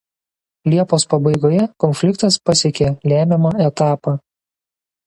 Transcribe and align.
Liepos 0.73 1.05
pabaigoje 1.11 1.67
konfliktas 1.85 2.39
pasiekė 2.51 2.91
lemiamą 3.13 3.57
etapą. 3.71 4.17